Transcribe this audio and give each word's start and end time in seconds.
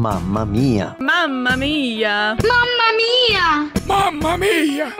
Mamma 0.00 0.46
mia! 0.46 0.96
Mamma 0.98 1.58
mia! 1.58 2.34
Mamma 2.42 2.86
mia! 2.96 3.70
Mamma 3.86 4.38
mia! 4.38 4.94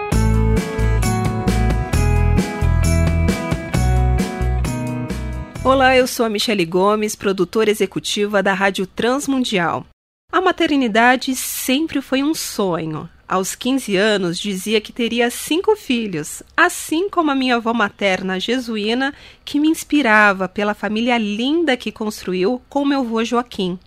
Olá, 5.65 5.97
eu 5.97 6.07
sou 6.07 6.27
a 6.27 6.29
Michele 6.29 6.67
Gomes, 6.67 7.17
produtora 7.17 7.71
executiva 7.71 8.43
da 8.43 8.53
Rádio 8.53 8.87
Transmundial. 8.87 9.87
A 10.31 10.39
maternidade 10.43 11.35
sempre 11.35 12.03
foi 12.03 12.23
um 12.23 12.35
sonho. 12.35 13.09
Aos 13.31 13.55
15 13.55 13.95
anos, 13.95 14.41
dizia 14.41 14.81
que 14.81 14.93
teria 14.93 15.31
cinco 15.31 15.77
filhos, 15.77 16.43
assim 16.57 17.09
como 17.09 17.31
a 17.31 17.35
minha 17.37 17.55
avó 17.55 17.73
materna 17.73 18.41
jesuína, 18.41 19.15
que 19.45 19.61
me 19.61 19.69
inspirava 19.69 20.49
pela 20.49 20.75
família 20.75 21.17
linda 21.17 21.77
que 21.77 21.93
construiu 21.93 22.61
com 22.69 22.85
meu 22.85 23.03
avô 23.03 23.23
Joaquim. 23.23 23.79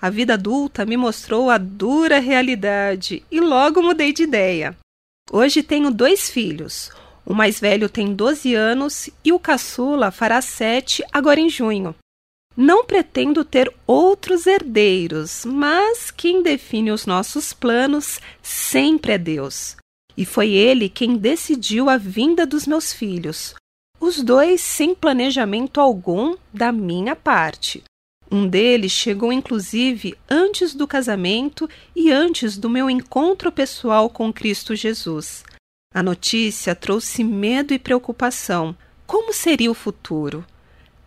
A 0.00 0.08
vida 0.10 0.34
adulta 0.34 0.86
me 0.86 0.96
mostrou 0.96 1.50
a 1.50 1.58
dura 1.58 2.20
realidade 2.20 3.24
e 3.32 3.40
logo 3.40 3.82
mudei 3.82 4.12
de 4.12 4.22
ideia. 4.22 4.76
Hoje 5.28 5.60
tenho 5.60 5.90
dois 5.90 6.30
filhos. 6.30 6.92
O 7.26 7.34
mais 7.34 7.58
velho 7.58 7.88
tem 7.88 8.14
12 8.14 8.54
anos 8.54 9.10
e 9.24 9.32
o 9.32 9.40
caçula 9.40 10.12
fará 10.12 10.40
7 10.40 11.02
agora 11.12 11.40
em 11.40 11.50
junho. 11.50 11.96
Não 12.56 12.84
pretendo 12.84 13.44
ter 13.44 13.72
outros 13.86 14.46
herdeiros, 14.46 15.44
mas 15.44 16.10
quem 16.10 16.42
define 16.42 16.92
os 16.92 17.04
nossos 17.04 17.52
planos 17.52 18.20
sempre 18.40 19.12
é 19.12 19.18
Deus. 19.18 19.76
E 20.16 20.24
foi 20.24 20.52
Ele 20.52 20.88
quem 20.88 21.16
decidiu 21.16 21.90
a 21.90 21.96
vinda 21.96 22.46
dos 22.46 22.66
meus 22.66 22.92
filhos, 22.92 23.54
os 23.98 24.22
dois 24.22 24.60
sem 24.60 24.94
planejamento 24.94 25.80
algum 25.80 26.36
da 26.52 26.70
minha 26.70 27.16
parte. 27.16 27.82
Um 28.30 28.46
deles 28.46 28.92
chegou 28.92 29.32
inclusive 29.32 30.14
antes 30.28 30.74
do 30.74 30.86
casamento 30.86 31.68
e 31.94 32.12
antes 32.12 32.56
do 32.56 32.68
meu 32.68 32.88
encontro 32.88 33.50
pessoal 33.50 34.08
com 34.08 34.32
Cristo 34.32 34.74
Jesus. 34.74 35.44
A 35.92 36.02
notícia 36.02 36.74
trouxe 36.74 37.22
medo 37.22 37.72
e 37.72 37.78
preocupação. 37.78 38.76
Como 39.06 39.32
seria 39.32 39.70
o 39.70 39.74
futuro? 39.74 40.44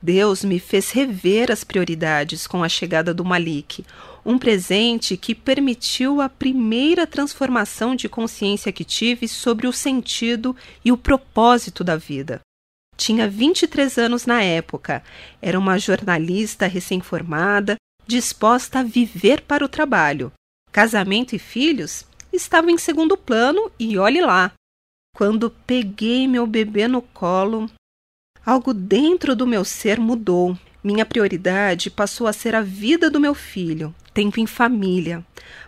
Deus 0.01 0.43
me 0.43 0.59
fez 0.59 0.91
rever 0.91 1.51
as 1.51 1.63
prioridades 1.63 2.45
com 2.45 2.63
a 2.63 2.69
chegada 2.69 3.13
do 3.13 3.25
Malik, 3.25 3.83
um 4.25 4.37
presente 4.37 5.17
que 5.17 5.33
permitiu 5.33 6.21
a 6.21 6.29
primeira 6.29 7.07
transformação 7.07 7.95
de 7.95 8.09
consciência 8.09 8.71
que 8.71 8.83
tive 8.83 9.27
sobre 9.27 9.67
o 9.67 9.73
sentido 9.73 10.55
e 10.83 10.91
o 10.91 10.97
propósito 10.97 11.83
da 11.83 11.95
vida. 11.95 12.41
Tinha 12.97 13.27
23 13.27 13.97
anos 13.97 14.25
na 14.25 14.41
época, 14.41 15.03
era 15.41 15.57
uma 15.57 15.77
jornalista 15.77 16.67
recém-formada, 16.67 17.77
disposta 18.05 18.79
a 18.79 18.83
viver 18.83 19.41
para 19.41 19.63
o 19.63 19.69
trabalho. 19.69 20.31
Casamento 20.71 21.35
e 21.35 21.39
filhos 21.39 22.05
estavam 22.33 22.69
em 22.69 22.77
segundo 22.77 23.15
plano 23.15 23.71
e 23.79 23.97
olhe 23.97 24.21
lá. 24.21 24.51
Quando 25.15 25.49
peguei 25.49 26.27
meu 26.27 26.45
bebê 26.45 26.87
no 26.87 27.01
colo, 27.01 27.69
algo 28.47 28.73
dentro 28.73 29.35
do 29.35 29.45
meu 29.45 29.65
ser 29.65 29.99
mudou. 29.99 30.57
Minha 30.81 31.05
prioridade 31.05 31.89
passou 31.89 32.27
a 32.27 32.31
ser 32.31 32.55
a 32.55 32.61
vida 32.61 33.09
do 33.09 33.19
meu 33.19 33.35
filho, 33.35 33.93
tempo 34.13 34.39
em 34.39 34.45
família. 34.45 35.21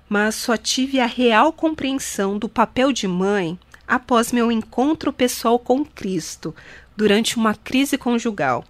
Mas 0.08 0.36
só 0.36 0.56
tive 0.56 0.98
a 0.98 1.06
real 1.06 1.52
compreensão 1.52 2.40
do 2.40 2.48
papel 2.48 2.94
de 2.94 3.06
mãe 3.06 3.60
após 3.86 4.32
meu 4.32 4.50
encontro 4.50 5.12
pessoal 5.12 5.60
com 5.60 5.84
Cristo, 5.84 6.56
durante 6.96 7.36
uma 7.36 7.54
crise 7.54 7.98
conjugal. 7.98 8.64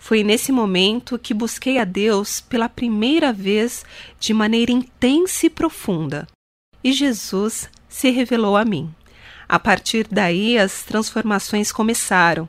Foi 0.00 0.24
nesse 0.24 0.50
momento 0.50 1.16
que 1.16 1.32
busquei 1.32 1.78
a 1.78 1.84
Deus 1.84 2.40
pela 2.40 2.68
primeira 2.68 3.32
vez 3.32 3.84
de 4.18 4.34
maneira 4.34 4.72
intensa 4.72 5.46
e 5.46 5.50
profunda. 5.50 6.26
E 6.82 6.92
Jesus 6.92 7.70
se 7.88 8.10
revelou 8.10 8.56
a 8.56 8.64
mim. 8.64 8.92
A 9.48 9.60
partir 9.60 10.08
daí, 10.10 10.58
as 10.58 10.82
transformações 10.82 11.70
começaram. 11.70 12.48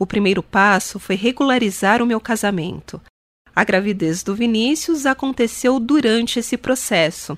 O 0.00 0.06
primeiro 0.06 0.42
passo 0.42 0.98
foi 0.98 1.14
regularizar 1.14 2.00
o 2.00 2.06
meu 2.06 2.18
casamento. 2.18 2.98
A 3.54 3.62
gravidez 3.62 4.22
do 4.22 4.34
Vinícius 4.34 5.04
aconteceu 5.04 5.78
durante 5.78 6.38
esse 6.38 6.56
processo. 6.56 7.36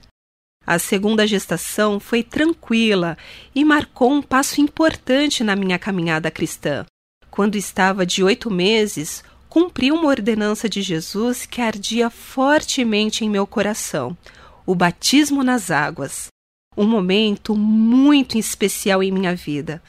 A 0.65 0.79
segunda 0.79 1.27
gestação 1.27 1.99
foi 1.99 2.23
tranquila 2.23 3.19
e 3.53 3.65
marcou 3.65 4.13
um 4.13 4.23
passo 4.23 4.61
importante 4.61 5.43
na 5.43 5.57
minha 5.57 5.77
caminhada 5.77 6.31
cristã. 6.31 6.87
Quando 7.33 7.57
estava 7.57 8.07
de 8.07 8.23
oito 8.23 8.49
meses, 8.49 9.25
cumpri 9.49 9.91
uma 9.91 10.07
ordenança 10.07 10.69
de 10.69 10.83
Jesus 10.83 11.45
que 11.45 11.61
ardia 11.61 12.09
fortemente 12.11 13.25
em 13.25 13.29
meu 13.29 13.45
coração: 13.45 14.17
o 14.65 14.73
batismo 14.73 15.43
nas 15.43 15.69
águas. 15.73 16.29
Um 16.77 16.87
momento 16.87 17.57
muito 17.57 18.39
especial 18.39 19.03
em 19.03 19.11
minha 19.11 19.35
vida. 19.35 19.83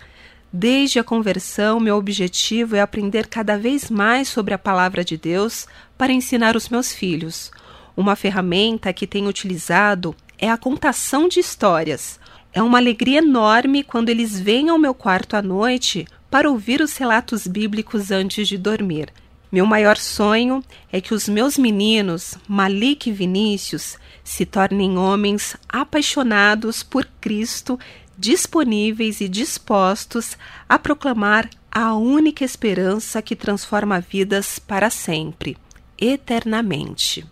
Desde 0.56 1.00
a 1.00 1.03
conversão, 1.03 1.80
meu 1.80 1.97
objetivo 1.97 2.75
é 2.75 2.80
aprender 2.80 3.25
cada 3.25 3.58
vez 3.58 3.90
mais 3.90 4.28
sobre 4.28 4.53
a 4.53 4.58
palavra 4.59 5.03
de 5.03 5.18
Deus 5.18 5.66
para 5.97 6.14
ensinar 6.14 6.56
os 6.56 6.69
meus 6.69 6.94
filhos. 6.94 7.52
Uma 7.97 8.16
ferramenta 8.16 8.94
que 8.94 9.08
tenho 9.08 9.28
utilizado 9.28 10.16
é 10.38 10.52
a 10.52 10.58
contação 10.58 11.28
de 11.28 11.40
histórias. 11.40 12.19
É 12.53 12.62
uma 12.62 12.78
alegria 12.78 13.18
enorme 13.18 13.84
quando 13.84 14.09
eles 14.09 14.40
vêm 14.40 14.69
ao 14.69 14.78
meu 14.78 14.94
quarto 14.94 15.36
à 15.36 15.42
noite 15.42 16.06
para 16.30 16.52
ouvir 16.52 16.81
os 16.81 16.96
relatos 16.97 17.47
bíblicos 17.47 18.12
antes 18.12 18.47
de 18.47 18.56
dormir. 18.56 19.12
Meu 19.52 19.66
maior 19.68 19.97
sonho 19.97 20.63
é 20.92 21.00
que 21.00 21.13
os 21.13 21.30
meus 21.30 21.59
meninos, 21.59 22.36
Malik 22.47 23.09
e 23.09 23.13
Vinícius, 23.13 23.97
se 24.24 24.47
tornem 24.47 24.97
homens 24.97 25.56
apaixonados 25.69 26.81
por 26.81 27.08
Cristo, 27.22 27.80
disponíveis 28.18 29.22
e 29.22 29.28
dispostos 29.28 30.38
a 30.68 30.78
proclamar 30.78 31.50
a 31.72 31.96
única 31.96 32.46
esperança 32.46 33.22
que 33.22 33.35
transforma 33.35 34.00
vidas 34.00 34.59
para 34.59 34.90
sempre, 34.90 35.57
eternamente. 36.00 37.25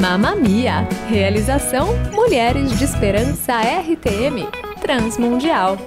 Mamamia! 0.00 0.86
Realização 1.08 1.88
Mulheres 2.12 2.78
de 2.78 2.84
Esperança 2.84 3.54
RTM 3.60 4.46
Transmundial. 4.80 5.78